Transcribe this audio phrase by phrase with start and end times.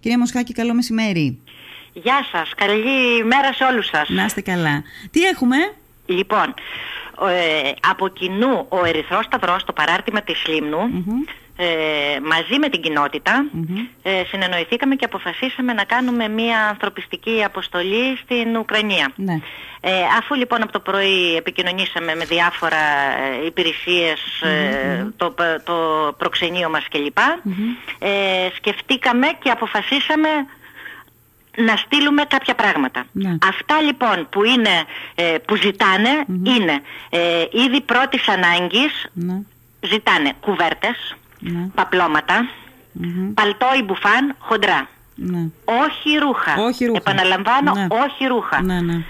[0.00, 1.38] Κυρία Μοσχάκη, καλό μεσημέρι.
[1.92, 4.08] Γεια σας, καλή μέρα σε όλους σας.
[4.08, 4.82] Να είστε καλά.
[5.10, 5.56] Τι έχουμε;
[6.06, 6.54] Λοιπόν,
[7.28, 11.04] ε, από κοινού ο Ερυθρός Σταυρός στο παράρτημα της Λίμνου
[11.56, 11.66] ε,
[12.22, 13.44] μαζί με την κοινότητα
[14.02, 19.12] ε, συνεννοηθήκαμε και αποφασίσαμε να κάνουμε μια ανθρωπιστική αποστολή στην Ουκρανία.
[19.16, 19.38] Ναι.
[19.80, 22.76] Ε, αφού λοιπόν από το πρωί επικοινωνήσαμε με διάφορα
[23.42, 25.74] ε, υπηρεσίες, ε, το, το
[26.18, 27.18] προξενείο μας κλπ.
[27.98, 28.08] Ε,
[28.56, 30.28] σκεφτήκαμε και αποφασίσαμε
[31.56, 33.04] να στείλουμε κάποια πράγματα.
[33.12, 33.36] Ναι.
[33.48, 34.84] Αυτά λοιπόν που, είναι,
[35.14, 39.40] ε, που ζητανε είναι ε, ήδη πρώτης ανάγκης Ναι.
[39.80, 41.66] ζητάνε κουβέρτες, Ναι.
[41.74, 42.48] παπλώματα,
[43.34, 44.88] παλτό ή μπουφάν χοντρά.
[45.14, 45.38] Ναι.
[45.64, 46.54] Όχι ρούχα.
[46.58, 46.98] Όχι ρούχα.
[46.98, 47.86] Επαναλαμβάνω, Ναι.
[47.90, 48.62] όχι ρούχα.
[48.62, 49.00] Ναι, ναι.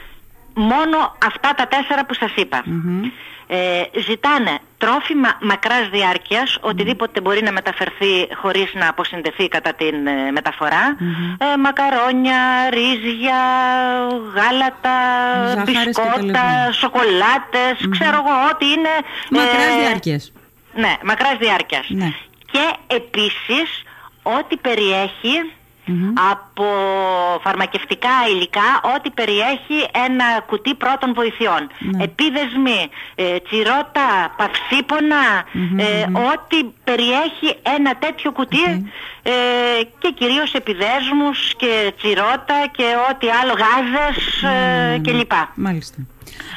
[0.55, 2.63] Μόνο αυτά τα τέσσερα που σας είπα.
[3.47, 10.31] Ε, ζητάνε τρόφιμα μακράς διάρκειας, οτιδήποτε μπορεί να μεταφερθεί χωρίς να αποσυνδεθεί κατά την ε,
[10.31, 10.97] μεταφορά.
[11.39, 12.39] Ε, μακαρόνια,
[12.71, 13.41] ρύζια,
[14.35, 14.97] γάλατα,
[15.49, 16.73] Ζάχαρες και τα μπισκότα, λοιπά.
[16.73, 18.93] σοκολάτες, ξέρω εγώ ό,τι είναι...
[19.31, 20.33] Μακράς ε, διάρκειας.
[20.75, 21.87] Ναι, μακράς διάρκειας.
[21.89, 22.13] Ναι.
[22.53, 23.83] Και επίσης
[24.23, 25.53] ό,τι περιέχει
[26.31, 26.65] από
[27.43, 31.71] φαρμακευτικά υλικά, ό,τι περιέχει ένα κουτί πρώτων βοηθειών.
[31.79, 32.05] Ναι.
[32.05, 35.45] Επίδεσμοι, ε, τσιρότα, παυσίπονα,
[35.77, 38.91] ε, ό,τι περιέχει ένα τέτοιο κουτί
[39.23, 39.31] ε,
[39.99, 45.33] και κυρίως επιδέσμους και τσιρότα και ό,τι άλλο γάζες ε, κλπ.
[45.55, 45.97] Μάλιστα.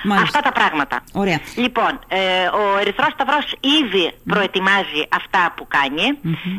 [0.04, 0.38] Μάλιστα.
[0.38, 1.04] Αυτά τα πράγματα.
[1.14, 1.40] Ωραία.
[1.56, 2.18] Λοιπόν, ε,
[2.62, 3.48] ο Ερυθρός Σταυρός
[3.82, 6.06] ήδη προετοιμάζει αυτά που κάνει.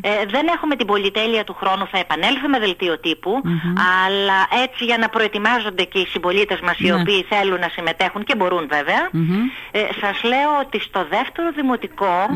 [0.01, 3.43] Ε, δεν έχουμε την πολυτέλεια του χρόνου, θα επανέλθουμε με δελτίο τύπου,
[4.07, 7.01] αλλά έτσι για να προετοιμάζονται και οι συμπολίτες μας οι Ναι.
[7.01, 9.03] οποίοι θέλουν να συμμετέχουν και μπορούν βέβαια.
[9.71, 12.27] Ε, σας λέω ότι στο δεύτερο δημοτικό,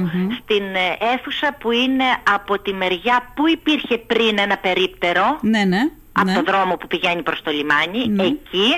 [0.42, 5.80] στην ε, αίθουσα που είναι από τη μεριά που υπήρχε πριν ένα περίπτερο, Ναι, ναι.
[6.12, 6.34] Από ναι.
[6.34, 8.22] τον δρόμο που πηγαίνει προς το λιμάνι, Ναι.
[8.22, 8.68] εκεί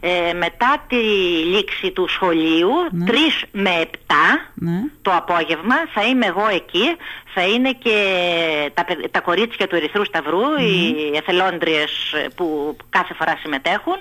[0.00, 0.96] ε, μετά τη
[1.54, 2.70] λήξη του σχολείου,
[3.06, 3.12] 3
[3.50, 3.70] με
[4.06, 4.14] 7
[4.64, 4.80] Ναι.
[5.02, 6.86] το απόγευμα θα είμαι εγώ εκεί,
[7.34, 7.96] θα είναι και
[8.74, 13.96] τα, παιδ- τα κορίτσια του Ερυθρού Σταυρού, οι εθελόντριες ε, που κάθε φορά συμμετέχουν,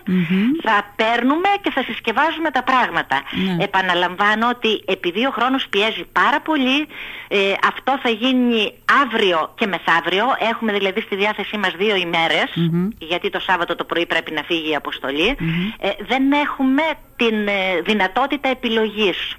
[0.63, 3.21] θα παίρνουμε και θα συσκευάζουμε τα πράγματα.
[3.55, 3.63] Ναι.
[3.63, 6.87] Επαναλαμβάνω ότι επειδή ο χρόνος πιέζει πάρα πολύ,
[7.27, 8.73] ε, αυτό θα γίνει
[9.03, 10.25] αύριο και μεθαύριο.
[10.51, 12.49] Έχουμε δηλαδή στη διάθεσή μας δύο ημέρες,
[12.99, 15.37] γιατί το Σάββατο το πρωί πρέπει να φύγει η αποστολή.
[15.79, 16.81] Ε, δεν έχουμε
[17.15, 19.35] την ε, δυνατότητα επιλογής.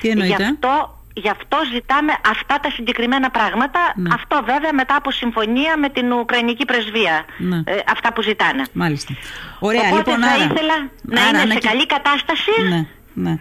[0.00, 3.80] Τι εννοείτε; Γι' αυτό, γι' αυτό ζητάμε αυτά τα συγκεκριμένα πράγματα.
[3.96, 4.08] Ναι.
[4.14, 7.24] Αυτό βέβαια μετά από συμφωνία με την Ουκρανική Πρεσβεία.
[7.38, 7.56] Ναι.
[7.56, 8.62] Ε, αυτά που ζητάνε.
[8.72, 9.14] Μάλιστα.
[9.58, 10.44] Ωραία, Οπότε λοιπόν, θα άρα.
[10.44, 13.38] ήθελα να άρα είναι σε ανακε- καλή κατάσταση Ναι, ναι.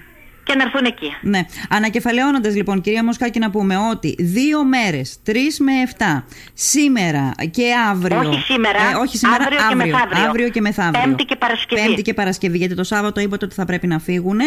[0.47, 1.13] Και να έρθουν εκεί.
[1.21, 1.39] Ναι.
[1.69, 8.19] Ανακεφαλαιώνοντας λοιπόν, κυρία Μοσχάκη, να πούμε ότι δύο μέρες, 3 με 7, σήμερα και αύριο.
[8.19, 10.29] Όχι σήμερα, Ε, όχι σήμερα, αύριο και μεθαύριο.
[10.29, 11.01] Αύριο και μεθαύριο.
[11.03, 11.81] Πέμπτη και Παρασκευή.
[11.85, 14.35] Πέμπτη και Παρασκευή, γιατί το Σάββατο είπατε ότι θα πρέπει να φύγουν.
[14.35, 14.43] Ναι.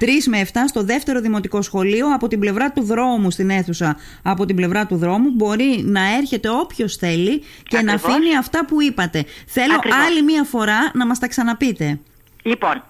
[0.00, 4.44] 3 με 7 στο δεύτερο δημοτικό σχολείο από την πλευρά του δρόμου, στην αίθουσα από
[4.46, 5.30] την πλευρά του δρόμου.
[5.30, 8.16] Μπορεί να έρχεται όποιος θέλει και να Ακριβώς.
[8.16, 9.24] αφήνει αυτά που είπατε.
[9.46, 9.98] Θέλω Ακριβώς.
[10.06, 11.98] άλλη μία φορά να μας τα ξαναπείτε.
[12.42, 12.84] Λοιπόν,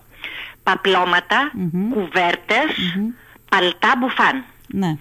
[0.63, 1.51] παπλώματα,
[1.93, 2.97] κουβέρτες,
[3.51, 4.97] παλτά μπουφάν, Ναι.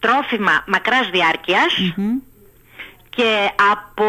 [0.00, 1.74] τρόφιμα μακράς διάρκειας
[3.18, 4.04] και από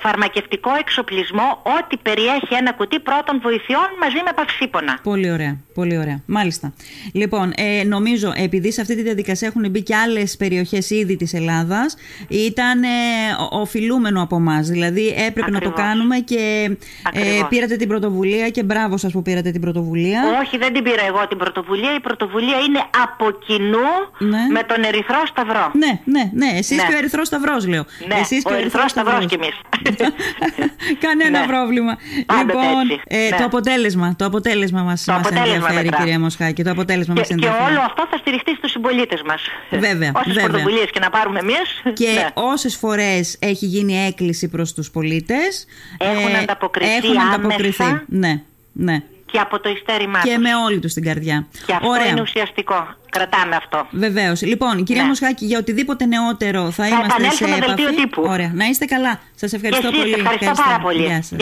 [0.00, 4.98] φαρμακευτικό εξοπλισμό ό,τι περιέχει ένα κουτί πρώτων βοηθειών μαζί με παυσίπονα.
[5.02, 6.20] Πολύ ωραία, πολύ ωραία.
[6.26, 6.72] Μάλιστα.
[7.12, 11.34] Λοιπόν, ε, νομίζω επειδή σε αυτή τη διαδικασία έχουν μπει και άλλες περιοχές ήδη της
[11.34, 11.96] Ελλάδας,
[12.28, 12.86] ήταν ε,
[13.50, 14.60] ο- οφειλούμενο από εμά.
[14.60, 15.80] Δηλαδή έπρεπε να το Ακριβώς.
[15.80, 16.76] κάνουμε και ε,
[17.08, 17.48] Ακριβώς.
[17.48, 20.22] πήρατε την πρωτοβουλία και μπράβο σας που πήρατε την πρωτοβουλία.
[20.42, 21.94] Όχι, δεν την πήρα εγώ την πρωτοβουλία.
[21.94, 23.88] Η πρωτοβουλία είναι από κοινού
[24.18, 24.38] Ναι.
[24.52, 25.70] με τον Ερυθρό Σταυρό.
[25.72, 26.58] Ναι, ναι, ναι.
[26.58, 26.82] Εσείς Ναι.
[26.88, 27.84] και ο Ερυθρός Σταυρός, λέω.
[28.08, 29.54] Ναι, Εσείς ο Ερυθρός Σταυρός κι εμείς.
[31.04, 31.46] Κανένα Ναι.
[31.46, 31.96] πρόβλημα.
[32.26, 33.00] Πάντοτε λοιπόν, έτσι.
[33.06, 33.36] ε, Ναι.
[33.36, 35.98] το αποτέλεσμα, το αποτέλεσμα μας, Το μας αποτέλεσμα ενδιαφέρει, μετρά.
[36.02, 36.62] κυρία Μοσχάκη.
[36.62, 37.70] Το αποτέλεσμα Και, μας και ενδιαφέρει.
[37.70, 39.42] όλο αυτό θα στηριχτεί στους συμπολίτες μας.
[39.70, 40.48] Βέβαια, Όσες βέβαια.
[40.48, 41.82] πρωτοβουλίες και να πάρουμε εμείς.
[41.92, 42.26] Και ναι.
[42.34, 45.66] όσες φορές έχει γίνει έκκληση προς τους πολίτες
[45.98, 47.82] Έχουν ε, ανταποκριθεί έχουν ανταποκριθεί.
[47.82, 48.04] άμεσα.
[48.08, 48.42] Ναι,
[48.72, 49.02] ναι.
[49.30, 50.42] Και από το ιστέρημά Και τους.
[50.42, 51.46] με όλη τους την καρδιά.
[51.66, 52.06] Και αυτό Ωραία.
[52.06, 52.86] είναι ουσιαστικό.
[53.10, 53.86] Κρατάμε αυτό.
[53.90, 54.42] Βεβαίως.
[54.42, 55.08] Λοιπόν, κυρία Ναι.
[55.08, 57.82] Μοσχάκη, για οτιδήποτε νεότερο θα, είμαστε σε επανέλθω με επαφή.
[57.82, 58.22] δελτίο τύπου.
[58.28, 58.50] Ωραία.
[58.54, 59.20] Να είστε καλά.
[59.34, 60.12] Σας ευχαριστώ Και εσείς, πολύ.
[60.26, 61.02] ευχαριστώ πάρα πολύ.
[61.04, 61.38] Γεια σας.